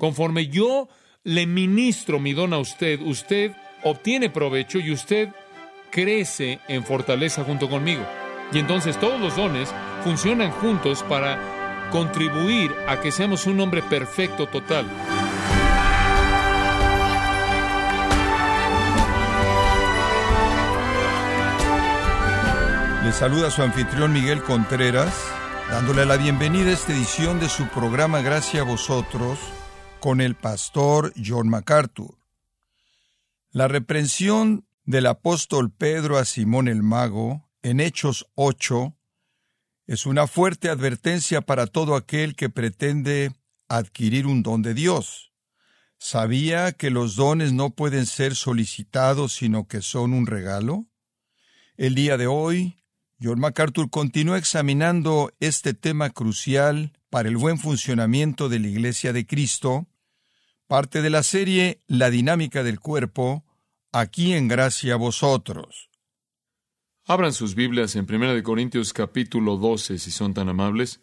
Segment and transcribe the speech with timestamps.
[0.00, 0.88] Conforme yo
[1.24, 3.52] le ministro mi don a usted, usted
[3.84, 5.28] obtiene provecho y usted
[5.90, 8.02] crece en fortaleza junto conmigo.
[8.50, 9.68] Y entonces todos los dones
[10.02, 14.86] funcionan juntos para contribuir a que seamos un hombre perfecto total.
[23.04, 25.12] Le saluda su anfitrión Miguel Contreras,
[25.70, 29.38] dándole la bienvenida a esta edición de su programa Gracias a vosotros
[30.00, 32.18] con el pastor John MacArthur.
[33.50, 38.96] La reprensión del apóstol Pedro a Simón el mago en Hechos 8
[39.86, 43.32] es una fuerte advertencia para todo aquel que pretende
[43.68, 45.32] adquirir un don de Dios.
[45.98, 50.86] ¿Sabía que los dones no pueden ser solicitados sino que son un regalo?
[51.76, 52.80] El día de hoy
[53.22, 59.26] John MacArthur continúa examinando este tema crucial para el buen funcionamiento de la Iglesia de
[59.26, 59.86] Cristo,
[60.70, 63.44] parte de la serie La dinámica del cuerpo,
[63.90, 65.90] aquí en gracia a vosotros.
[67.06, 71.00] Abran sus Biblias en 1 Corintios capítulo 12, si son tan amables.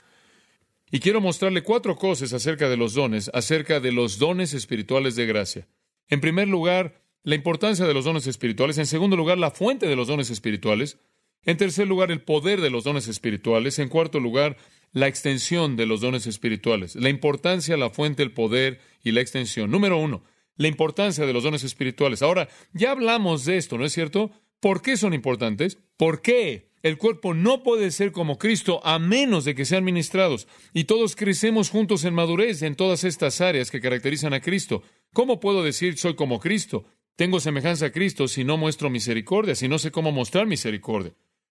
[0.90, 5.26] Y quiero mostrarle cuatro cosas acerca de los dones, acerca de los dones espirituales de
[5.26, 5.68] gracia.
[6.08, 8.78] En primer lugar, la importancia de los dones espirituales.
[8.78, 10.98] En segundo lugar, la fuente de los dones espirituales.
[11.44, 13.80] En tercer lugar, el poder de los dones espirituales.
[13.80, 14.56] En cuarto lugar,
[14.92, 16.96] la extensión de los dones espirituales.
[16.96, 19.72] La importancia, la fuente, el poder y la extensión.
[19.72, 20.24] Número uno,
[20.56, 22.22] la importancia de los dones espirituales.
[22.22, 24.32] Ahora, ya hablamos de esto, ¿no es cierto?
[24.60, 25.78] ¿Por qué son importantes?
[25.98, 26.72] ¿Por qué?
[26.84, 30.48] El cuerpo no puede ser como Cristo a menos de que sean ministrados.
[30.74, 34.84] Y todos crecemos juntos en madurez en todas estas áreas que caracterizan a Cristo.
[35.14, 36.86] ¿Cómo puedo decir soy como Cristo?
[37.16, 41.14] Tengo semejanza a Cristo si no muestro misericordia, si no sé cómo mostrar misericordia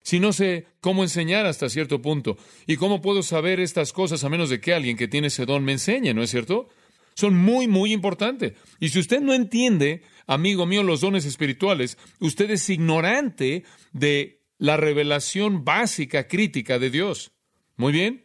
[0.08, 2.38] si no sé cómo enseñar hasta cierto punto?
[2.66, 5.62] ¿Y cómo puedo saber estas cosas a menos de que alguien que tiene ese don
[5.62, 6.70] me enseñe, ¿no es cierto?
[7.14, 8.54] Son muy, muy importantes.
[8.80, 14.78] Y si usted no entiende, amigo mío, los dones espirituales, usted es ignorante de la
[14.78, 17.32] revelación básica, crítica de Dios.
[17.76, 18.24] Muy bien.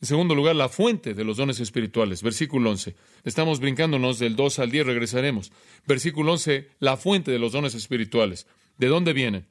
[0.00, 2.22] En segundo lugar, la fuente de los dones espirituales.
[2.22, 2.94] Versículo 11.
[3.24, 5.50] Estamos brincándonos del 2 al 10, regresaremos.
[5.84, 8.46] Versículo 11, la fuente de los dones espirituales.
[8.76, 9.48] ¿De dónde vienen?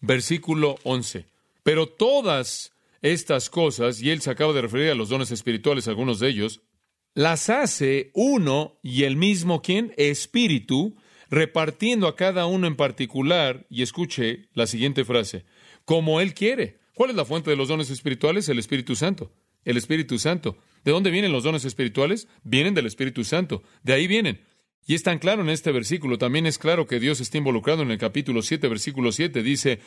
[0.00, 1.26] Versículo 11.
[1.62, 2.72] Pero todas
[3.02, 6.62] estas cosas, y él se acaba de referir a los dones espirituales, algunos de ellos,
[7.14, 10.96] las hace uno y el mismo quien, espíritu,
[11.30, 15.44] repartiendo a cada uno en particular, y escuche la siguiente frase,
[15.84, 16.78] como él quiere.
[16.94, 18.48] ¿Cuál es la fuente de los dones espirituales?
[18.48, 19.32] El Espíritu Santo.
[19.64, 20.56] El Espíritu Santo.
[20.84, 22.28] ¿De dónde vienen los dones espirituales?
[22.42, 23.62] Vienen del Espíritu Santo.
[23.82, 24.40] De ahí vienen.
[24.86, 27.90] Y es tan claro en este versículo, también es claro que Dios está involucrado en
[27.90, 29.80] el capítulo 7, versículo 7, dice,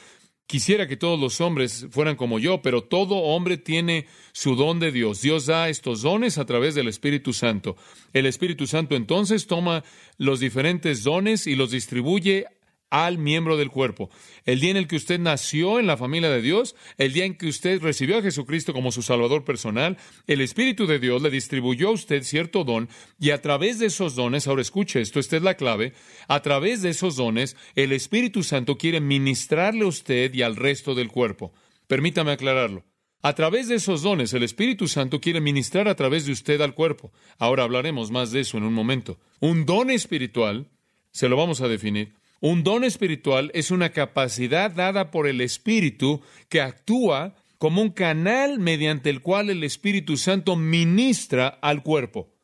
[0.47, 4.91] quisiera que todos los hombres fueran como yo, pero todo hombre tiene su don de
[4.91, 5.21] Dios.
[5.21, 7.75] Dios da estos dones a través del Espíritu Santo.
[8.13, 9.83] El Espíritu Santo entonces toma
[10.17, 12.45] los diferentes dones y los distribuye
[12.89, 14.09] al miembro del cuerpo.
[14.45, 17.35] El día en el que usted nació en la familia de Dios, el día en
[17.35, 21.89] que usted recibió a Jesucristo como su Salvador personal, el Espíritu de Dios le distribuyó
[21.89, 22.89] a usted cierto don
[23.19, 25.93] y a través de esos dones, ahora escuche esto, esta es la clave,
[26.27, 30.95] a través de esos dones, el Espíritu Santo quiere ministrarle a usted y al resto
[30.95, 31.53] del cuerpo.
[31.87, 32.85] Permítame aclararlo.
[33.23, 36.75] A través de esos dones, el Espíritu Santo quiere ministrar a través de usted al
[36.75, 37.11] cuerpo.
[37.39, 39.19] Ahora hablaremos más de eso en un momento.
[39.39, 40.69] Un don espiritual,
[41.11, 46.21] se lo vamos a definir, un don espiritual es una capacidad dada por el Espíritu
[46.49, 52.35] que actúa como un canal mediante el cual el Espíritu Santo ministra al cuerpo.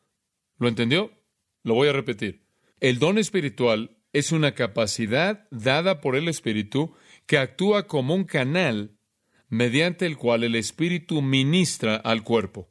[0.58, 1.12] ¿Lo entendió?
[1.62, 2.46] Lo voy a repetir.
[2.80, 6.94] El don espiritual es una capacidad dada por el Espíritu
[7.26, 8.98] que actúa como un canal
[9.48, 12.68] mediante el cual el Espíritu ministra al cuerpo.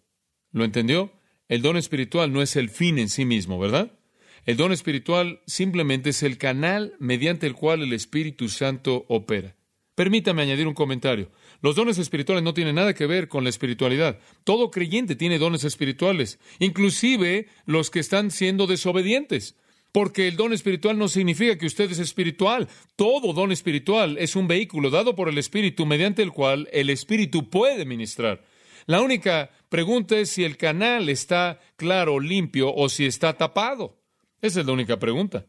[0.52, 1.14] ¿Lo entendió?
[1.48, 3.98] El don espiritual no es el fin en sí mismo, ¿verdad?
[4.46, 9.56] El don espiritual simplemente es el canal mediante el cual el Espíritu Santo opera.
[9.96, 11.32] Permítame añadir un comentario.
[11.62, 14.20] Los dones espirituales no tienen nada que ver con la espiritualidad.
[14.44, 19.56] Todo creyente tiene dones espirituales, inclusive los que están siendo desobedientes.
[19.94, 22.68] Porque el don espiritual no significa que usted es espiritual.
[22.98, 27.50] Todo don espiritual es un vehículo dado por el Espíritu mediante el cual el Espíritu
[27.50, 28.44] puede ministrar.
[28.88, 34.03] La única pregunta es si el canal está claro, limpio o si está tapado.
[34.44, 35.46] Esa es la única pregunta.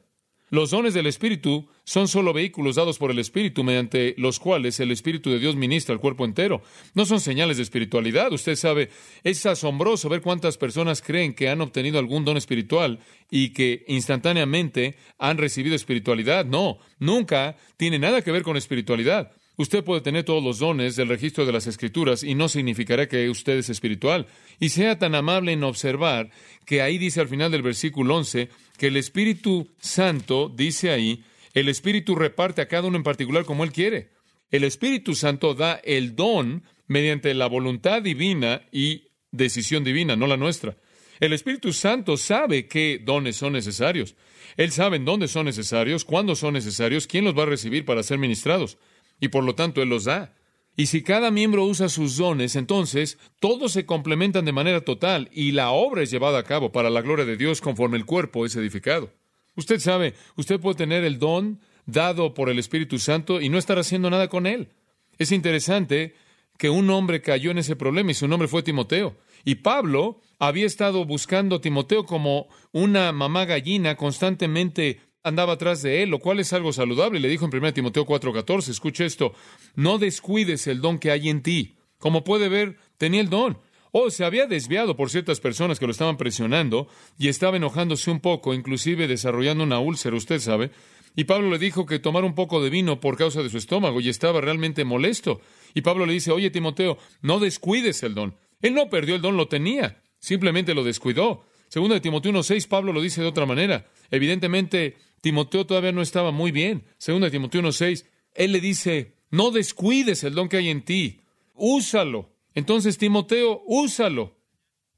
[0.51, 4.93] Los dones del Espíritu son solo vehículos dados por el Espíritu mediante los cuales el
[4.93, 6.63] Espíritu de Dios ministra al cuerpo entero.
[6.95, 8.33] No son señales de espiritualidad.
[8.33, 8.91] Usted sabe,
[9.25, 13.01] es asombroso ver cuántas personas creen que han obtenido algún don espiritual
[13.33, 16.45] y que instantáneamente han recibido espiritualidad.
[16.45, 19.33] No, nunca tiene nada que ver con espiritualidad.
[19.57, 23.31] Usted puede tener todos los dones del registro de las Escrituras y no significará que
[23.31, 24.27] usted es espiritual.
[24.59, 26.31] Y sea tan amable en observar
[26.67, 31.23] que ahí dice al final del versículo 11 que el Espíritu Santo, dice ahí,
[31.53, 34.11] el Espíritu reparte a cada uno en particular como Él quiere.
[34.51, 40.37] El Espíritu Santo da el don mediante la voluntad divina y decisión divina, no la
[40.37, 40.77] nuestra.
[41.21, 44.17] El Espíritu Santo sabe qué dones son necesarios.
[44.57, 48.03] Él sabe en dónde son necesarios, cuándo son necesarios, quién los va a recibir para
[48.03, 48.79] ser ministrados.
[49.25, 50.35] Y por lo tanto Él los da.
[50.77, 55.53] Y si cada miembro usa sus dones, entonces todos se complementan de manera total y
[55.53, 58.55] la obra es llevada a cabo para la gloria de Dios conforme el cuerpo es
[58.55, 59.11] edificado.
[59.57, 63.79] Usted sabe, usted puede tener el don dado por el Espíritu Santo y no estar
[63.79, 64.69] haciendo nada con él.
[65.17, 66.17] Es interesante
[66.59, 69.17] que un hombre cayó en ese problema y su nombre fue Timoteo.
[69.43, 76.03] Y Pablo había estado buscando a Timoteo como una mamá gallina, constantemente andaba atrás de
[76.03, 77.19] él, lo cual es algo saludable.
[77.19, 79.35] Le dijo en 1 Timoteo 4:14, escuche esto,
[79.75, 81.75] no descuides el don que hay en ti.
[81.99, 83.59] Como puede ver, tenía el don.
[83.91, 88.21] O se había desviado por ciertas personas que lo estaban presionando y estaba enojándose un
[88.21, 90.71] poco, inclusive desarrollando una úlcera, usted sabe.
[91.17, 94.01] Y Pablo le dijo que tomara un poco de vino por causa de su estómago
[94.01, 95.41] y estaba realmente molesto.
[95.73, 98.35] Y Pablo le dice, oye Timoteo, no descuides el don.
[98.61, 101.45] Él no perdió el don, lo tenía, simplemente lo descuidó.
[101.69, 103.87] Segundo de Timoteo 1.6, Pablo lo dice de otra manera.
[104.11, 106.85] Evidentemente, Timoteo todavía no estaba muy bien.
[106.99, 108.05] Segundo de Timoteo 1.6,
[108.35, 111.23] él le dice, no descuides el don que hay en ti,
[111.55, 112.37] úsalo.
[112.53, 114.37] Entonces, Timoteo, úsalo.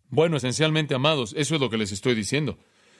[0.08, 2.58] Bueno, esencialmente, amados, eso es lo que les estoy diciendo.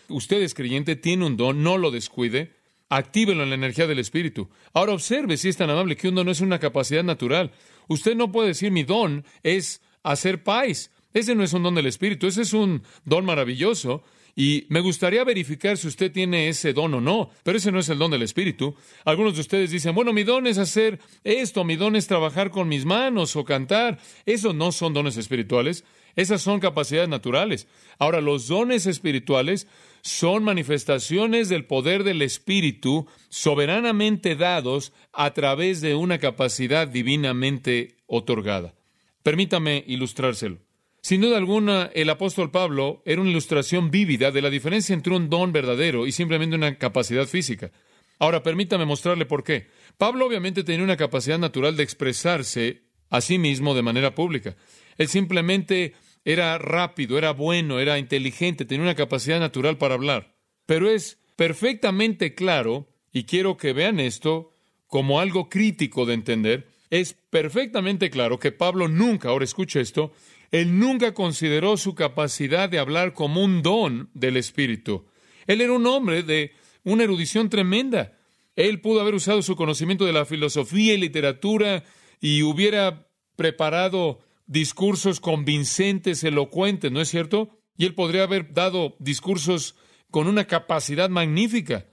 [0.09, 2.53] Usted es creyente, tiene un don, no lo descuide,
[2.89, 4.49] actívelo en la energía del Espíritu.
[4.73, 7.51] Ahora observe si es tan amable que un don no es una capacidad natural.
[7.89, 10.93] Usted no puede decir mi don es hacer paz.
[11.13, 14.05] Ese no es un don del Espíritu, ese es un don maravilloso.
[14.39, 17.89] Y me gustaría verificar si usted tiene ese don o no, pero ese no es
[17.89, 18.77] el don del Espíritu.
[19.07, 22.69] Algunos de ustedes dicen, bueno, mi don es hacer esto, mi don es trabajar con
[22.69, 23.99] mis manos o cantar.
[24.27, 25.85] Esos no son dones espirituales,
[26.17, 27.67] esas son capacidades naturales.
[27.99, 29.69] Ahora, los dones espirituales
[30.03, 38.75] son manifestaciones del poder del Espíritu soberanamente dados a través de una capacidad divinamente otorgada.
[39.23, 40.66] Permítame ilustrárselo.
[41.07, 45.31] Sin duda alguna, el apóstol Pablo era una ilustración vívida de la diferencia entre un
[45.31, 47.71] don verdadero y simplemente una capacidad física.
[48.19, 49.69] Ahora, permítame mostrarle por qué.
[49.99, 54.57] Pablo obviamente tenía una capacidad natural de expresarse a sí mismo de manera pública.
[54.99, 55.95] Él simplemente
[56.25, 60.35] era rápido, era bueno, era inteligente, tenía una capacidad natural para hablar.
[60.67, 64.51] Pero es perfectamente claro, y quiero que vean esto
[64.89, 70.13] como algo crítico de entender, es perfectamente claro que Pablo nunca, ahora escuche esto,
[70.61, 75.05] él nunca consideró su capacidad de hablar como un don del Espíritu.
[75.47, 78.17] Él era un hombre de una erudición tremenda.
[78.55, 81.85] Él pudo haber usado su conocimiento de la filosofía y literatura
[82.21, 83.07] y hubiera
[83.37, 87.59] preparado discursos convincentes, elocuentes, ¿no es cierto?
[87.77, 89.75] Y él podría haber dado discursos
[90.11, 91.87] con una capacidad magnífica.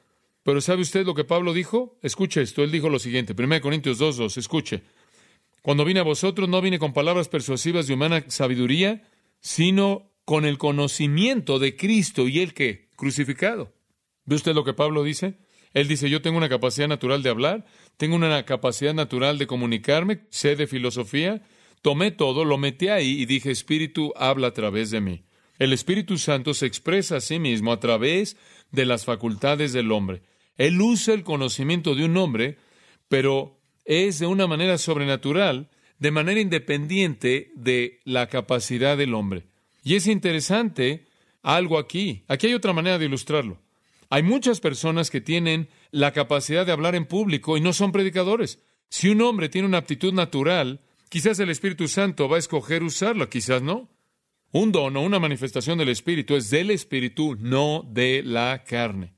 [0.43, 1.97] Pero ¿sabe usted lo que Pablo dijo?
[2.01, 4.83] Escuche esto, él dijo lo siguiente, 1 Corintios 2.2, escuche.
[5.63, 9.01] Cuando vine a vosotros no vine con palabras persuasivas de humana sabiduría,
[9.39, 13.73] sino con el conocimiento de Cristo y el que crucificado.
[14.25, 15.37] ¿Ve usted lo que Pablo dice?
[15.73, 17.65] Él dice, yo tengo una capacidad natural de hablar,
[17.95, 21.41] tengo una capacidad natural de comunicarme, sé de filosofía,
[21.81, 25.23] tomé todo, lo metí ahí y dije, Espíritu, habla a través de mí.
[25.59, 28.35] El Espíritu Santo se expresa a sí mismo a través
[28.71, 30.23] de las facultades del hombre.
[30.57, 32.57] Él usa el conocimiento de un hombre,
[33.07, 39.45] pero es de una manera sobrenatural, de manera independiente de la capacidad del hombre.
[39.83, 41.05] Y es interesante
[41.41, 42.23] algo aquí.
[42.27, 43.59] Aquí hay otra manera de ilustrarlo.
[44.09, 48.59] Hay muchas personas que tienen la capacidad de hablar en público y no son predicadores.
[48.89, 53.29] Si un hombre tiene una aptitud natural, quizás el Espíritu Santo va a escoger usarlo,
[53.29, 53.89] quizás no.
[54.51, 59.15] Un don o una manifestación del Espíritu es del Espíritu, no de la carne.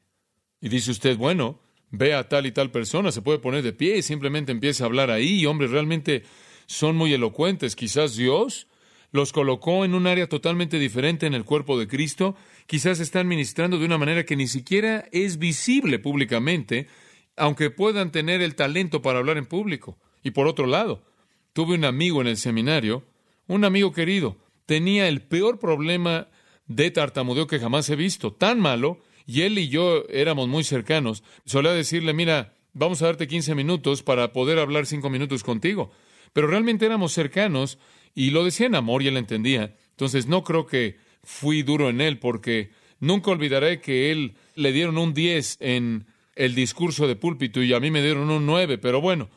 [0.62, 1.60] Y dice usted, bueno,
[1.92, 4.88] ve a tal y tal persona, se puede poner de pie y simplemente empieza a
[4.88, 6.24] hablar ahí, y hombres realmente
[6.65, 7.75] son muy elocuentes.
[7.75, 8.68] Quizás Dios
[9.12, 12.36] los colocó en un área totalmente diferente en el cuerpo de Cristo,
[12.68, 16.88] quizás están ministrando de una manera que ni siquiera es visible públicamente,
[17.38, 19.98] aunque puedan tener el talento para hablar en público.
[20.22, 21.04] Y por otro lado,
[21.54, 23.04] tuve un amigo en el seminario,
[23.48, 26.27] un amigo querido, tenía el peor problema
[26.68, 31.24] de tartamudeo que jamás he visto, tan malo y él y yo éramos muy cercanos,
[31.46, 35.91] solía decirle, mira, vamos a darte 15 minutos para poder hablar cinco minutos contigo.
[36.34, 37.77] Pero realmente éramos cercanos
[38.13, 39.75] y lo decía en amor y él entendía.
[39.91, 44.98] Entonces no creo que fui duro en él porque nunca olvidaré que él le dieron
[44.98, 49.00] un 10 en el discurso de púlpito y a mí me dieron un 9, pero
[49.00, 49.29] bueno,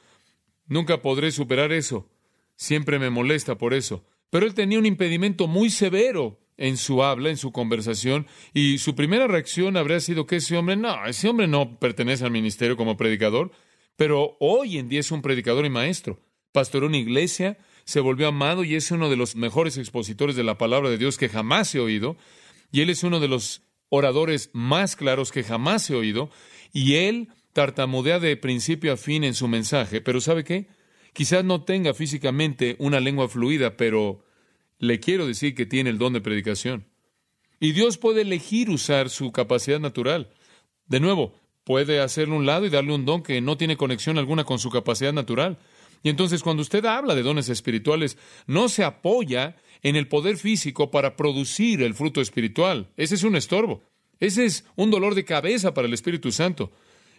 [0.68, 2.10] Nunca podré superar eso.
[2.54, 4.04] Siempre me molesta por eso.
[4.30, 8.94] Pero él tenía un impedimento muy severo en su habla, en su conversación, y su
[8.94, 12.96] primera reacción habría sido que ese hombre, no, ese hombre no pertenece al ministerio como
[12.96, 13.52] predicador,
[13.96, 16.20] pero hoy en día es un predicador y maestro.
[16.52, 20.58] Pastoró una iglesia, se volvió amado y es uno de los mejores expositores de la
[20.58, 22.16] palabra de Dios que jamás he oído,
[22.70, 26.30] y él es uno de los oradores más claros que jamás he oído,
[26.72, 30.68] y él tartamudea de principio a fin en su mensaje, pero ¿sabe qué?
[31.12, 34.22] Quizás no tenga físicamente una lengua fluida, pero
[34.78, 36.86] le quiero decir que tiene el don de predicación.
[37.60, 40.30] Y Dios puede elegir usar su capacidad natural.
[40.86, 44.44] De nuevo, puede hacerle un lado y darle un don que no tiene conexión alguna
[44.44, 45.58] con su capacidad natural.
[46.02, 48.16] Y entonces cuando usted habla de dones espirituales,
[48.46, 52.88] no se apoya en el poder físico para producir el fruto espiritual.
[52.96, 53.82] Ese es un estorbo.
[54.20, 56.72] Ese es un dolor de cabeza para el Espíritu Santo.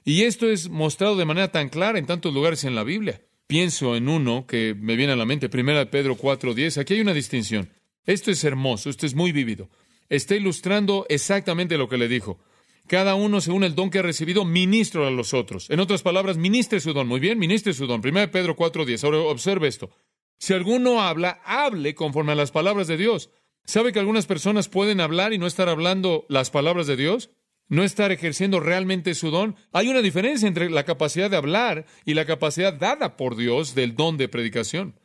[0.03, 3.21] Y esto es mostrado de manera tan clara en tantos lugares en la Biblia.
[3.49, 6.77] Pienso en uno que me viene a la mente, 1 Pedro 4:10.
[6.77, 7.67] Aquí hay una distinción.
[8.05, 9.69] Esto es hermoso, esto es muy vívido.
[10.07, 12.37] Está ilustrando exactamente lo que le dijo.
[12.85, 15.67] Cada uno, según el don que ha recibido, ministro a los otros.
[15.71, 17.07] En otras palabras, ministre su don.
[17.07, 18.01] Muy bien, ministre su don.
[18.01, 19.03] 1 Pedro 4:10.
[19.03, 19.89] Ahora observe esto.
[20.37, 23.31] Si alguno habla, hable conforme a las palabras de Dios.
[23.65, 27.31] ¿Sabe que algunas personas pueden hablar y no estar hablando las palabras de Dios?
[27.69, 29.55] No estar ejerciendo realmente su don.
[29.71, 33.95] Hay una diferencia entre la capacidad de hablar y la capacidad dada por Dios del
[33.95, 34.95] don de predicación.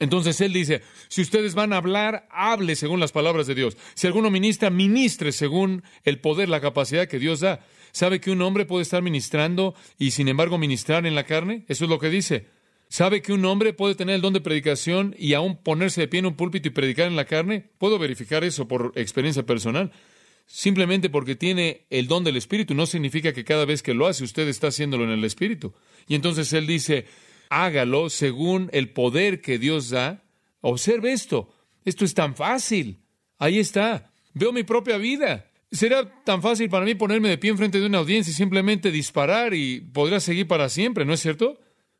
[0.00, 3.76] Entonces él dice, si ustedes van a hablar, hable según las palabras de Dios.
[3.94, 7.64] Si alguno ministra, ministre según el poder, la capacidad que Dios da.
[7.92, 11.64] ¿Sabe que un hombre puede estar ministrando y sin embargo ministrar en la carne?
[11.68, 12.48] Eso es lo que dice.
[12.88, 16.20] ¿Sabe que un hombre puede tener el don de predicación y aún ponerse de pie
[16.20, 17.70] en un púlpito y predicar en la carne?
[17.78, 19.92] Puedo verificar eso por experiencia personal.
[20.46, 24.24] Simplemente porque tiene el don del Espíritu no significa que cada vez que lo hace
[24.24, 25.74] usted está haciéndolo en el Espíritu.
[26.06, 27.06] Y entonces él dice,
[27.48, 30.24] hágalo según el poder que Dios da.
[30.60, 31.52] Observe esto.
[31.84, 33.00] Esto es tan fácil.
[33.38, 34.12] Ahí está.
[34.32, 35.50] Veo mi propia vida.
[35.70, 38.90] Será tan fácil para mí ponerme de pie en frente de una audiencia y simplemente
[38.90, 41.58] disparar y podrá seguir para siempre, ¿no es cierto?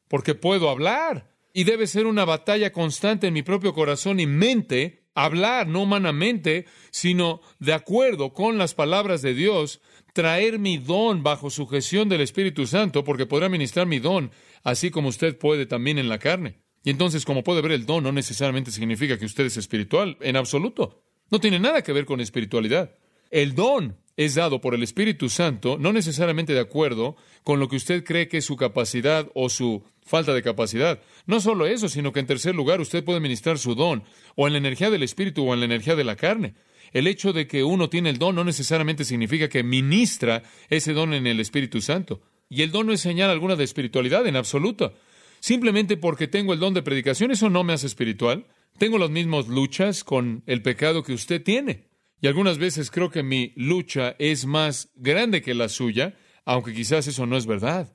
[0.08, 1.30] Porque puedo hablar.
[1.52, 6.66] Y debe ser una batalla constante en mi propio corazón y mente hablar no humanamente,
[6.90, 9.80] sino de acuerdo con las palabras de Dios,
[10.12, 14.30] traer mi don bajo sujeción del Espíritu Santo, porque podrá ministrar mi don,
[14.62, 16.60] así como usted puede también en la carne.
[16.84, 20.36] Y entonces, como puede ver, el don no necesariamente significa que usted es espiritual, en
[20.36, 21.02] absoluto.
[21.30, 22.94] No tiene nada que ver con espiritualidad.
[23.30, 27.76] El don es dado por el Espíritu Santo, no necesariamente de acuerdo con lo que
[27.76, 31.00] usted cree que es su capacidad o su falta de capacidad.
[31.26, 34.04] No solo eso, sino que en tercer lugar usted puede ministrar su don,
[34.36, 36.54] o en la energía del Espíritu o en la energía de la carne.
[36.92, 41.12] El hecho de que uno tiene el don no necesariamente significa que ministra ese don
[41.12, 42.22] en el Espíritu Santo.
[42.48, 44.94] Y el don no es señal alguna de espiritualidad en absoluto.
[45.40, 48.46] Simplemente porque tengo el don de predicación, eso no me hace espiritual.
[48.78, 51.88] Tengo las mismas luchas con el pecado que usted tiene.
[52.24, 56.16] Y algunas veces creo que mi lucha es más grande que la suya,
[56.46, 57.94] aunque quizás eso no es verdad.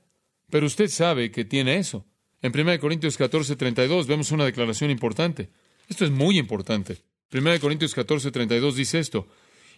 [0.51, 2.05] Pero usted sabe que tiene eso.
[2.43, 5.49] En 1 Corintios 14, 32 vemos una declaración importante.
[5.87, 6.97] Esto es muy importante.
[7.33, 9.27] 1 Corintios 14, 32 dice esto.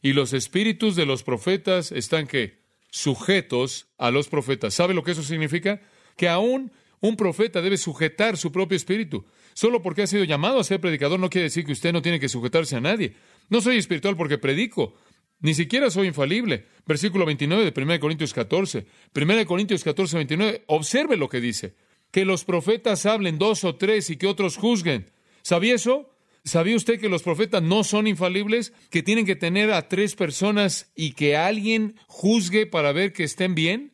[0.01, 4.74] Y los espíritus de los profetas están que sujetos a los profetas.
[4.74, 5.79] ¿Sabe lo que eso significa?
[6.17, 9.25] Que aún un profeta debe sujetar su propio espíritu.
[9.53, 12.20] Solo porque ha sido llamado a ser predicador no quiere decir que usted no tiene
[12.20, 13.15] que sujetarse a nadie.
[13.50, 14.93] No soy espiritual porque predico.
[15.39, 16.65] Ni siquiera soy infalible.
[16.86, 18.86] Versículo 29 de 1 Corintios 14.
[19.15, 20.63] 1 Corintios 14, 29.
[20.67, 21.75] Observe lo que dice.
[22.12, 25.12] Que los profetas hablen dos o tres y que otros juzguen.
[25.41, 26.12] ¿Sabía eso?
[26.43, 28.74] ¿Sabía usted que los profetas no son infalibles?
[28.89, 33.55] Que tienen que tener a tres personas y que alguien juzgue para ver que estén
[33.55, 33.93] bien.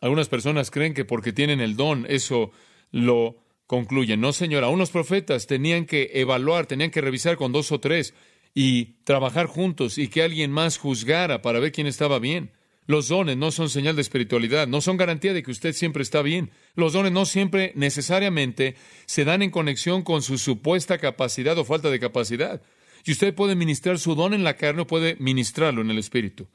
[0.00, 2.52] Algunas personas creen que porque tienen el don, eso
[2.90, 4.20] lo concluyen.
[4.20, 8.14] No, señora, unos profetas tenían que evaluar, tenían que revisar con dos o tres
[8.54, 12.52] y trabajar juntos y que alguien más juzgara para ver quién estaba bien.
[12.86, 16.22] Los dones no son señal de espiritualidad, no son garantía de que usted siempre está
[16.22, 16.50] bien.
[16.74, 18.74] Los dones no siempre necesariamente
[19.06, 22.62] se dan en conexión con su supuesta capacidad o falta de capacidad.
[23.04, 26.48] Y usted puede ministrar su don en la carne o puede ministrarlo en el espíritu.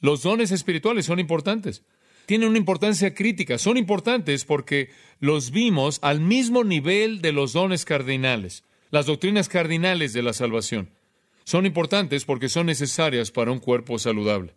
[0.00, 1.82] Los dones espirituales son importantes
[2.28, 3.56] tienen una importancia crítica.
[3.56, 10.12] Son importantes porque los vimos al mismo nivel de los dones cardinales, las doctrinas cardinales
[10.12, 10.90] de la salvación.
[11.48, 14.54] Son importantes porque son necesarias para un cuerpo saludable.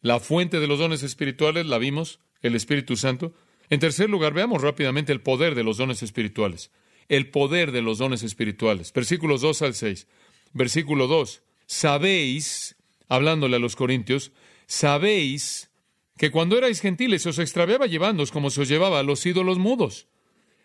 [0.00, 3.32] La fuente de los dones espirituales la vimos, el Espíritu Santo.
[3.70, 6.72] En tercer lugar, veamos rápidamente el poder de los dones espirituales.
[7.08, 8.92] El poder de los dones espirituales.
[8.92, 10.08] Versículos 2 al 6.
[10.52, 11.44] Versículo 2.
[11.66, 12.74] Sabéis,
[13.08, 14.32] hablándole a los corintios,
[14.66, 15.70] sabéis
[16.18, 20.08] que cuando erais gentiles os extraviaba llevándoos como se os llevaba a los ídolos mudos.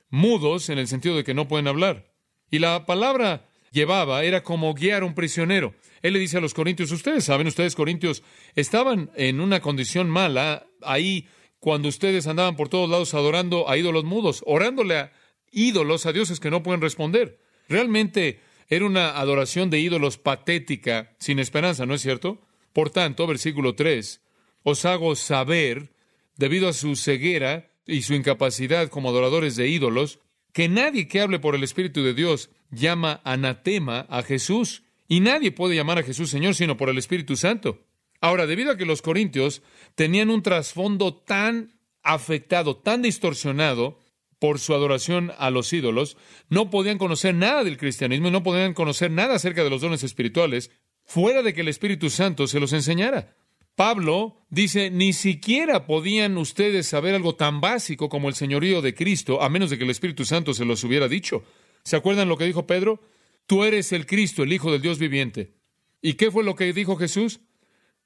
[0.09, 2.11] mudos en el sentido de que no pueden hablar.
[2.49, 5.73] Y la palabra llevaba era como guiar a un prisionero.
[6.01, 8.23] Él le dice a los corintios, ustedes saben, ustedes corintios
[8.55, 11.27] estaban en una condición mala ahí
[11.59, 15.11] cuando ustedes andaban por todos lados adorando a ídolos mudos, orándole a
[15.51, 17.39] ídolos, a dioses que no pueden responder.
[17.67, 22.41] Realmente era una adoración de ídolos patética, sin esperanza, ¿no es cierto?
[22.73, 24.21] Por tanto, versículo 3,
[24.63, 25.93] os hago saber,
[26.35, 30.19] debido a su ceguera y su incapacidad como adoradores de ídolos,
[30.53, 34.83] que nadie que hable por el Espíritu de Dios llama anatema a Jesús.
[35.07, 37.85] Y nadie puede llamar a Jesús Señor sino por el Espíritu Santo.
[38.19, 39.61] Ahora, debido a que los corintios
[39.95, 43.99] tenían un trasfondo tan afectado, tan distorsionado
[44.39, 46.17] por su adoración a los ídolos,
[46.49, 50.03] no podían conocer nada del cristianismo y no podían conocer nada acerca de los dones
[50.03, 50.71] espirituales,
[51.03, 53.35] fuera de que el Espíritu Santo se los enseñara.
[53.75, 59.41] Pablo dice, ni siquiera podían ustedes saber algo tan básico como el señorío de Cristo,
[59.41, 61.43] a menos de que el Espíritu Santo se los hubiera dicho.
[61.87, 62.99] ¿Se acuerdan lo que dijo Pedro?
[63.45, 65.53] Tú eres el Cristo, el Hijo del Dios viviente.
[66.01, 67.39] ¿Y qué fue lo que dijo Jesús?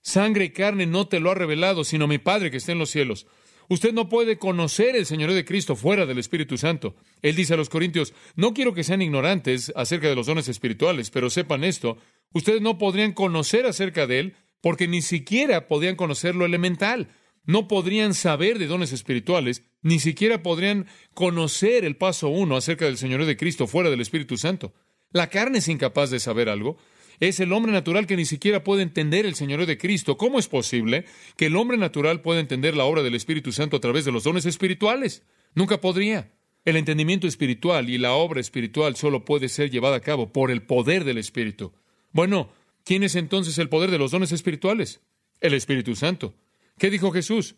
[0.03, 2.91] Sangre y carne no te lo ha revelado, sino mi Padre que está en los
[2.91, 3.25] cielos.
[3.69, 6.95] Usted no puede conocer el señorío de Cristo fuera del Espíritu Santo.
[7.23, 11.09] Él dice a los Corintios, no quiero que sean ignorantes acerca de los dones espirituales,
[11.09, 11.97] pero sepan esto,
[12.33, 17.07] ustedes no podrían conocer acerca de Él porque ni siquiera podían conocer lo elemental.
[17.45, 22.97] No podrían saber de dones espirituales, ni siquiera podrían conocer el paso uno acerca del
[22.97, 24.73] Señor de Cristo fuera del Espíritu Santo.
[25.11, 26.77] La carne es incapaz de saber algo.
[27.19, 30.17] Es el hombre natural que ni siquiera puede entender el Señor de Cristo.
[30.17, 31.05] ¿Cómo es posible
[31.35, 34.23] que el hombre natural pueda entender la obra del Espíritu Santo a través de los
[34.23, 35.23] dones espirituales?
[35.53, 36.31] Nunca podría.
[36.63, 40.63] El entendimiento espiritual y la obra espiritual solo puede ser llevada a cabo por el
[40.63, 41.73] poder del Espíritu.
[42.11, 42.51] Bueno,
[42.83, 45.01] ¿Quién es entonces el poder de los dones espirituales?
[45.39, 46.33] El Espíritu Santo.
[46.81, 47.53] ¿Qué dijo Jesús?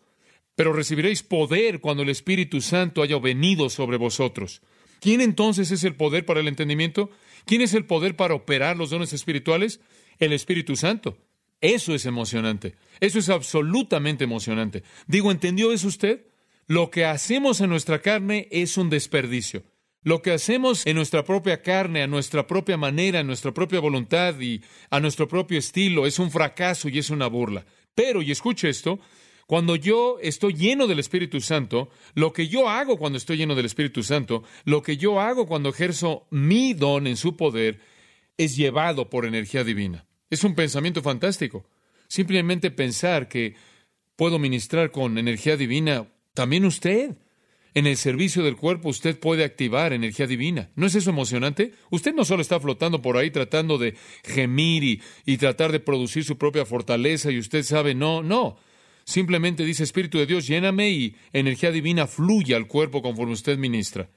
[0.54, 4.60] Pero recibiréis poder cuando el Espíritu Santo haya venido sobre vosotros.
[5.00, 7.08] ¿Quién entonces es el poder para el entendimiento?
[7.46, 9.80] ¿Quién es el poder para operar los dones espirituales?
[10.18, 11.16] El Espíritu Santo.
[11.62, 12.74] Eso es emocionante.
[13.00, 14.82] Eso es absolutamente emocionante.
[15.06, 16.26] Digo, ¿entendió eso usted?
[16.66, 19.62] Lo que hacemos en nuestra carne es un desperdicio.
[20.02, 24.38] Lo que hacemos en nuestra propia carne, a nuestra propia manera, a nuestra propia voluntad
[24.38, 27.64] y a nuestro propio estilo es un fracaso y es una burla.
[27.94, 28.98] Pero, y escuche esto,
[29.46, 33.66] cuando yo estoy lleno del Espíritu Santo, lo que yo hago cuando estoy lleno del
[33.66, 37.80] Espíritu Santo, lo que yo hago cuando ejerzo mi don en su poder,
[38.36, 40.06] es llevado por energía divina.
[40.30, 41.68] Es un pensamiento fantástico.
[42.08, 43.54] Simplemente pensar que
[44.16, 47.16] puedo ministrar con energía divina, también usted.
[47.76, 50.70] En el servicio del cuerpo usted puede activar energía divina.
[50.76, 51.72] ¿No es eso emocionante?
[51.90, 56.38] Usted no solo está flotando por ahí tratando de gemir y, tratar de producir su
[56.38, 58.58] propia fortaleza y usted sabe, no, no.
[59.04, 64.10] Simplemente dice, Espíritu de Dios, lléname y energía divina fluye al cuerpo conforme usted ministra.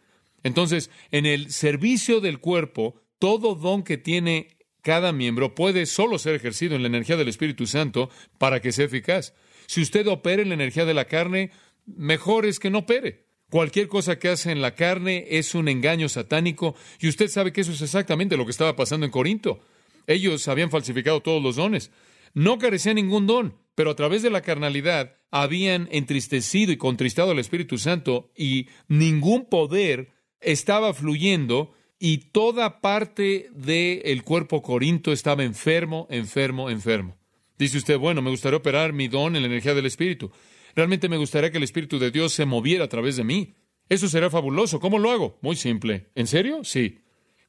[0.43, 6.35] Entonces, en el servicio del cuerpo, todo don que tiene cada miembro puede solo ser
[6.35, 9.33] ejercido en la energía del Espíritu Santo para que sea eficaz.
[9.65, 11.51] Si usted opera en la energía de la carne,
[11.85, 13.25] mejor es que no opere.
[13.49, 17.61] Cualquier cosa que hace en la carne es un engaño satánico y usted sabe que
[17.61, 19.59] eso es exactamente lo que estaba pasando en Corinto.
[20.05, 21.91] Ellos habían falsificado todos los dones.
[22.37, 27.39] No carecían ningún don, pero a través de la carnalidad habían entristecido y contristado al
[27.39, 36.05] Espíritu Santo y ningún poder estaba fluyendo y toda parte del cuerpo corinto estaba enfermo,
[36.11, 37.17] enfermo, enfermo.
[37.57, 40.29] Dice usted, bueno, me gustaría operar mi don en la energía del Espíritu.
[40.75, 43.55] Realmente me gustaría que el Espíritu de Dios se moviera a través de mí.
[43.89, 44.79] Eso será fabuloso.
[44.79, 45.39] ¿Cómo lo hago?
[45.41, 46.11] Muy simple.
[46.13, 46.63] ¿En serio?
[46.63, 46.99] Sí.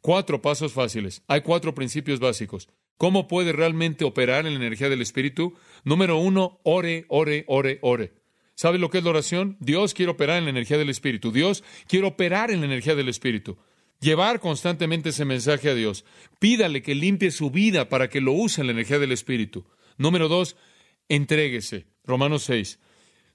[0.01, 1.23] Cuatro pasos fáciles.
[1.27, 2.71] Hay cuatro principios básicos.
[2.99, 5.55] ¿Cómo puede realmente operar en la energía del Espíritu?
[5.85, 8.13] Número uno, ore, ore, ore, ore.
[8.55, 9.57] ¿Sabe lo que es la oración?
[9.61, 11.33] Dios quiere operar en la energía del Espíritu.
[11.33, 13.57] Dios quiere operar en la energía del Espíritu.
[14.01, 16.05] Llevar constantemente ese mensaje a Dios.
[16.39, 19.65] Pídale que limpie su vida para que lo use en la energía del Espíritu.
[19.97, 20.57] Número dos,
[21.09, 21.87] entréguese.
[22.05, 22.79] Romanos 6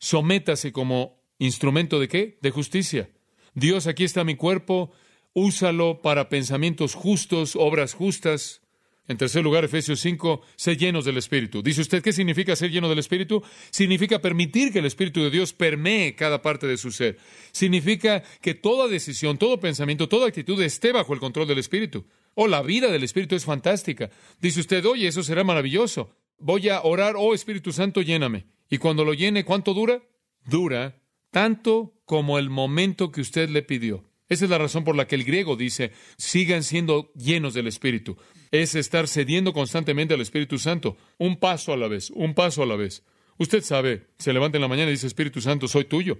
[0.04, 2.38] sométase como instrumento de qué?
[2.41, 3.10] De justicia.
[3.54, 4.91] Dios, aquí está mi cuerpo,
[5.32, 8.62] úsalo para pensamientos justos, obras justas.
[9.08, 11.62] En tercer lugar, Efesios 5, ser llenos del Espíritu.
[11.62, 13.44] Dice usted, ¿qué significa ser lleno del Espíritu?
[13.70, 17.18] Significa permitir que el Espíritu de Dios permee cada parte de su ser.
[17.52, 22.06] Significa que toda decisión, todo pensamiento, toda actitud esté bajo el control del Espíritu.
[22.36, 24.10] Oh, la vida del Espíritu es fantástica.
[24.39, 26.16] Dice usted, oye, eso será maravilloso.
[26.39, 28.46] Voy a orar, oh Espíritu Santo, lléname.
[28.70, 30.02] Y cuando lo llene, ¿cuánto dura?
[30.46, 30.98] Dura
[31.34, 34.06] tanto como el momento que usted le pidió.
[34.30, 38.18] Esa es la razón por la que el griego dice, sigan siendo llenos del Espíritu.
[38.54, 42.68] Es estar cediendo constantemente al Espíritu Santo, un paso a la vez, un paso a
[42.68, 43.04] la vez.
[43.39, 46.20] Usted sabe, se levanta en la mañana y dice, Espíritu Santo, soy tuyo.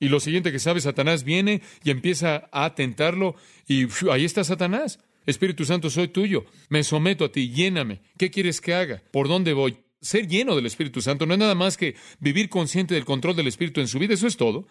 [0.00, 3.34] Y lo siguiente que sabe, Satanás viene y empieza a tentarlo
[3.66, 4.98] y ahí está Satanás.
[5.26, 6.46] Espíritu Santo, soy tuyo.
[6.70, 8.00] Me someto a ti, lléname.
[8.16, 9.02] ¿Qué quieres que haga?
[9.10, 9.76] ¿Por dónde voy?
[10.00, 13.46] Ser lleno del Espíritu Santo no es nada más que vivir consciente del control del
[13.46, 14.66] Espíritu en su vida, eso es todo.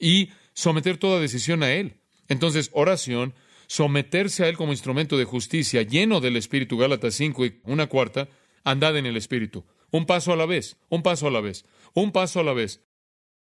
[0.00, 2.00] Y someter toda decisión a Él.
[2.26, 3.34] Entonces, oración,
[3.66, 8.28] someterse a Él como instrumento de justicia, lleno del Espíritu, Gálatas 5 y una cuarta,
[8.64, 9.64] andad en el Espíritu.
[9.90, 12.82] Un paso a la vez, un paso a la vez, un paso a la vez.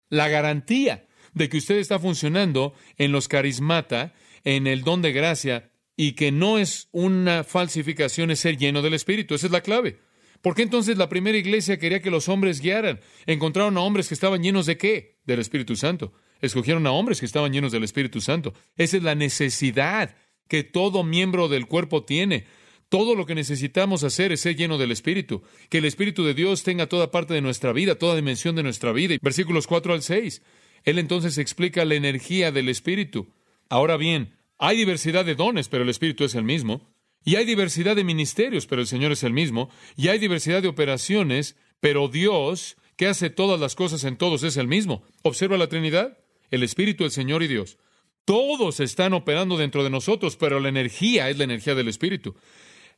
[0.08, 4.12] La garantía de que usted está funcionando en los carismata,
[4.44, 8.94] en el don de gracia, y que no es una falsificación, es ser lleno del
[8.94, 9.34] Espíritu.
[9.34, 9.98] Esa es la clave.
[10.40, 13.00] ¿Por qué entonces la primera iglesia quería que los hombres guiaran?
[13.26, 15.20] Encontraron a hombres que estaban llenos de qué?
[15.24, 16.12] Del Espíritu Santo.
[16.42, 18.52] Escogieron a hombres que estaban llenos del Espíritu Santo.
[18.76, 20.14] Esa es la necesidad
[20.48, 22.44] que todo miembro del cuerpo tiene.
[22.90, 25.42] Todo lo que necesitamos hacer es ser lleno del Espíritu.
[25.70, 28.92] Que el Espíritu de Dios tenga toda parte de nuestra vida, toda dimensión de nuestra
[28.92, 29.16] vida.
[29.22, 30.42] Versículos 4 al 6.
[30.84, 33.32] Él entonces explica la energía del Espíritu.
[33.70, 36.92] Ahora bien, hay diversidad de dones, pero el Espíritu es el mismo.
[37.24, 39.70] Y hay diversidad de ministerios, pero el Señor es el mismo.
[39.96, 44.56] Y hay diversidad de operaciones, pero Dios, que hace todas las cosas en todos, es
[44.56, 45.04] el mismo.
[45.22, 46.18] Observa la Trinidad,
[46.52, 47.78] el Espíritu, el Señor y Dios.
[48.24, 52.36] Todos están operando dentro de nosotros, pero la energía es la energía del Espíritu.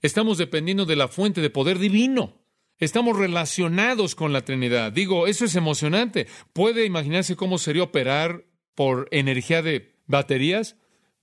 [0.03, 2.45] Estamos dependiendo de la fuente de poder divino.
[2.79, 4.93] Estamos relacionados con la Trinidad.
[4.93, 6.27] Digo, eso es emocionante.
[6.53, 10.77] ¿Puede imaginarse cómo sería operar por energía de baterías?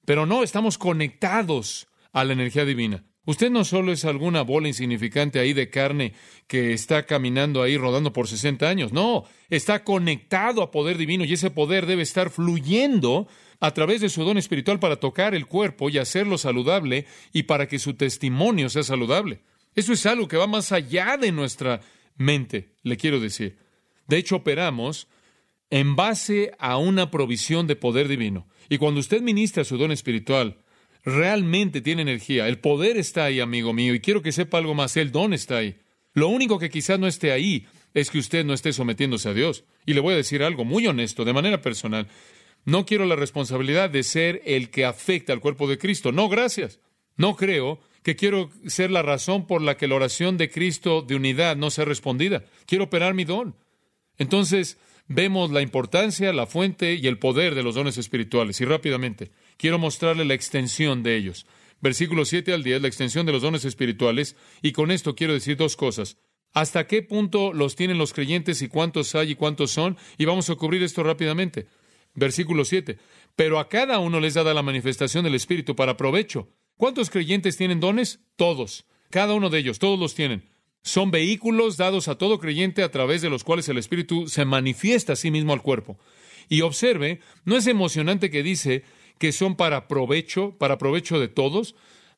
[0.05, 3.05] Pero no, estamos conectados a la energía divina.
[3.31, 6.11] Usted no solo es alguna bola insignificante ahí de carne
[6.47, 11.31] que está caminando ahí rodando por 60 años, no, está conectado a poder divino y
[11.31, 13.29] ese poder debe estar fluyendo
[13.61, 17.69] a través de su don espiritual para tocar el cuerpo y hacerlo saludable y para
[17.69, 19.39] que su testimonio sea saludable.
[19.75, 21.79] Eso es algo que va más allá de nuestra
[22.17, 23.59] mente, le quiero decir.
[24.07, 25.07] De hecho, operamos
[25.69, 28.45] en base a una provisión de poder divino.
[28.67, 30.57] Y cuando usted ministra su don espiritual,
[31.03, 32.47] realmente tiene energía.
[32.47, 35.57] El poder está ahí, amigo mío, y quiero que sepa algo más, el don está
[35.57, 35.77] ahí.
[36.13, 39.63] Lo único que quizás no esté ahí es que usted no esté sometiéndose a Dios.
[39.85, 42.07] Y le voy a decir algo muy honesto, de manera personal.
[42.65, 46.11] No quiero la responsabilidad de ser el que afecta al cuerpo de Cristo.
[46.11, 46.79] No, gracias.
[47.17, 51.15] No creo que quiero ser la razón por la que la oración de Cristo de
[51.15, 52.45] unidad no sea respondida.
[52.65, 53.55] Quiero operar mi don.
[54.17, 54.77] Entonces,
[55.13, 58.59] vemos la importancia, la fuente y el poder de los dones espirituales.
[58.61, 61.45] Y rápidamente, quiero mostrarle la extensión de ellos.
[61.81, 64.35] Versículos 7 al 10, la extensión de los dones espirituales.
[64.61, 66.17] Y con esto quiero decir dos cosas.
[66.53, 69.97] ¿Hasta qué punto los tienen los creyentes y cuántos hay y cuántos son?
[70.17, 71.67] Y vamos a cubrir esto rápidamente.
[72.13, 72.97] Versículo 7.
[73.35, 76.49] Pero a cada uno les da la manifestación del Espíritu para provecho.
[76.77, 78.19] ¿Cuántos creyentes tienen dones?
[78.35, 78.85] Todos.
[79.09, 80.50] Cada uno de ellos, todos los tienen.
[80.83, 85.13] Son vehículos dados a todo creyente a través de los cuales el Espíritu se manifiesta
[85.13, 85.99] a sí mismo al cuerpo.
[86.49, 88.83] Y observe, ¿no es emocionante que dice
[89.19, 91.75] que son para provecho, para provecho de todos?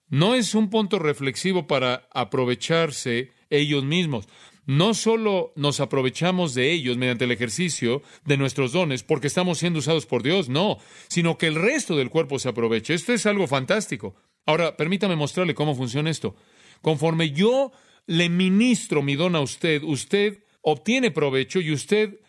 [0.09, 4.27] No es un punto reflexivo para aprovecharse ellos mismos.
[4.65, 9.79] No solo nos aprovechamos de ellos mediante el ejercicio de nuestros dones porque estamos siendo
[9.79, 10.77] usados por Dios, no,
[11.09, 12.93] sino que el resto del cuerpo se aproveche.
[12.93, 14.15] Esto es algo fantástico.
[14.45, 16.35] Ahora, permítame mostrarle cómo funciona esto.
[16.81, 17.73] Conforme yo
[18.05, 22.19] le ministro mi don a usted, usted obtiene provecho y usted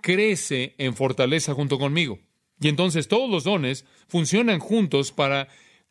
[0.00, 2.20] crece en fortaleza junto conmigo.
[2.60, 5.48] Y entonces todos los dones funcionan juntos para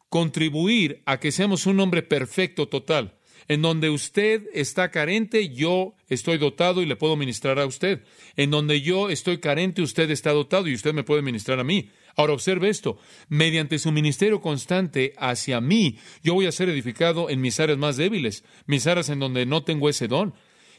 [0.09, 3.17] contribuir a que seamos un hombre perfecto total.
[3.47, 8.03] En donde usted está carente, yo estoy dotado y le puedo ministrar a usted.
[8.37, 11.89] En donde yo estoy carente, usted está dotado y usted me puede ministrar a mí.
[12.15, 12.97] Ahora observe esto,
[13.27, 17.97] mediante su ministerio constante hacia mí, yo voy a ser edificado en mis áreas más
[17.97, 20.33] débiles, mis áreas en donde no tengo ese don.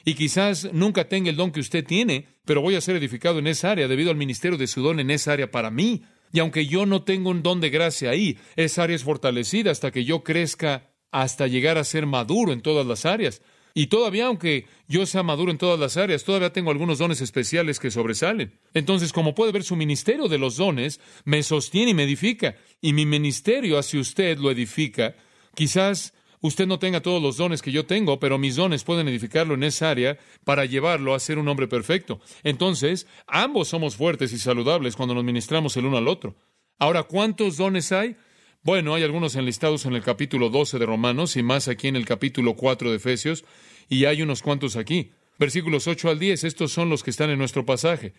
[0.05, 3.47] Y quizás nunca tenga el don que usted tiene, pero voy a ser edificado en
[3.47, 6.03] esa área debido al ministerio de su don en esa área para mí.
[6.33, 9.91] Y aunque yo no tengo un don de gracia ahí, esa área es fortalecida hasta
[9.91, 13.41] que yo crezca hasta llegar a ser maduro en todas las áreas.
[13.77, 17.81] Y todavía, aunque yo sea maduro en todas las áreas, todavía tengo algunos dones especiales
[17.81, 18.61] que sobresalen.
[18.73, 22.55] Entonces, como puede ver, su ministerio de los dones me sostiene y me edifica.
[22.81, 25.17] Y mi ministerio hacia usted lo edifica.
[25.57, 29.55] Quizás usted no tenga todos los dones que yo tengo, pero mis dones pueden edificarlo
[29.55, 32.21] en esa área para llevarlo a ser un hombre perfecto.
[32.45, 36.37] Entonces, ambos somos fuertes y saludables cuando nos ministramos el uno al otro.
[36.79, 38.17] Ahora, ¿cuántos dones hay?
[38.65, 42.07] Bueno, hay algunos enlistados en el capítulo 12 de Romanos y más aquí en el
[42.07, 43.45] capítulo 4 de Efesios,
[43.91, 45.11] y hay unos cuantos aquí.
[45.39, 48.15] Versículos 8 al 10, estos son los que están en nuestro pasaje.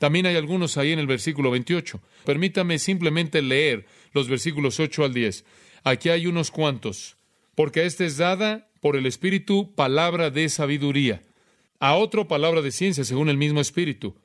[0.00, 2.00] También hay algunos ahí en el versículo 28.
[2.24, 5.44] Permítame simplemente leer los versículos 8 al 10.
[5.84, 7.16] Aquí hay unos cuantos.
[7.54, 11.22] Porque a este es dada por el Espíritu palabra de sabiduría,
[11.78, 14.16] a otro palabra de ciencia según el mismo Espíritu,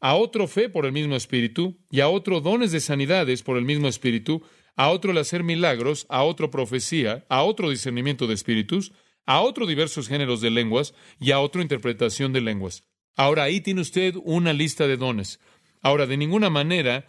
[0.00, 3.64] a otro fe por el mismo Espíritu, y a otro dones de sanidades por el
[3.64, 4.42] mismo Espíritu,
[4.76, 8.92] a otro el hacer milagros, a otro profecía, a otro discernimiento de espíritus,
[9.24, 12.84] a otro diversos géneros de lenguas y a otro interpretación de lenguas.
[13.16, 15.40] Ahora ahí tiene usted una lista de dones.
[15.82, 17.06] Ahora, de ninguna manera,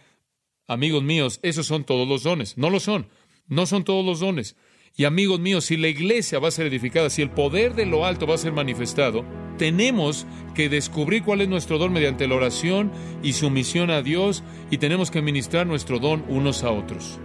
[0.66, 2.56] amigos míos, esos son todos los dones.
[2.56, 3.08] No lo son.
[3.46, 4.56] No son todos los dones.
[4.96, 8.04] Y amigos míos, si la iglesia va a ser edificada, si el poder de lo
[8.04, 9.24] alto va a ser manifestado,
[9.58, 12.90] tenemos que descubrir cuál es nuestro don mediante la oración
[13.22, 17.20] y sumisión a Dios y tenemos que ministrar nuestro don unos a otros.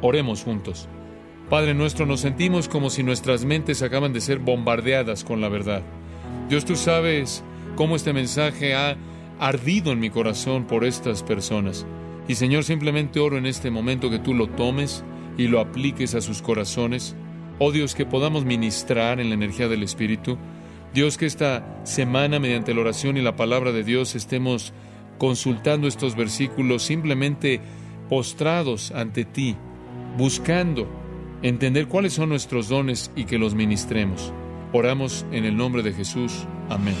[0.00, 0.88] Oremos juntos.
[1.50, 5.82] Padre nuestro, nos sentimos como si nuestras mentes acaban de ser bombardeadas con la verdad.
[6.48, 7.42] Dios, tú sabes
[7.74, 8.96] cómo este mensaje ha
[9.38, 11.86] ardido en mi corazón por estas personas.
[12.28, 15.02] Y Señor, simplemente oro en este momento que tú lo tomes
[15.38, 17.16] y lo apliques a sus corazones.
[17.58, 20.36] Oh Dios, que podamos ministrar en la energía del Espíritu.
[20.92, 24.74] Dios, que esta semana, mediante la oración y la palabra de Dios, estemos
[25.16, 27.60] consultando estos versículos simplemente
[28.08, 29.56] postrados ante ti
[30.18, 30.88] buscando
[31.42, 34.32] entender cuáles son nuestros dones y que los ministremos.
[34.72, 36.44] Oramos en el nombre de Jesús.
[36.68, 36.96] Amén.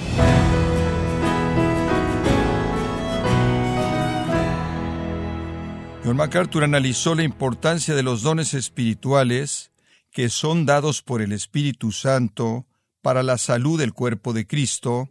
[6.04, 9.72] John MacArthur analizó la importancia de los dones espirituales
[10.12, 12.66] que son dados por el Espíritu Santo
[13.02, 15.08] para la salud del cuerpo de Cristo,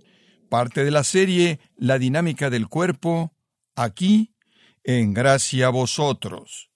[0.49, 3.33] parte de la serie La dinámica del cuerpo,
[3.75, 4.33] aquí
[4.83, 6.71] en Gracia a vosotros.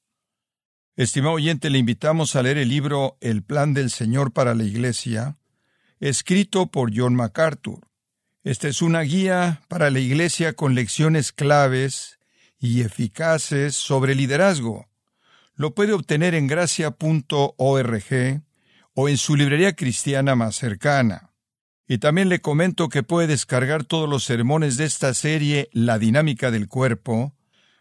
[1.02, 5.40] Estimado oyente, le invitamos a leer el libro El plan del Señor para la Iglesia,
[6.00, 7.88] escrito por John MacArthur.
[8.44, 12.20] Esta es una guía para la Iglesia con lecciones claves
[12.60, 14.90] y eficaces sobre liderazgo.
[15.56, 16.94] Lo puede obtener en gracia.org
[18.94, 21.34] o en su librería cristiana más cercana.
[21.88, 26.52] Y también le comento que puede descargar todos los sermones de esta serie La dinámica
[26.52, 27.34] del cuerpo,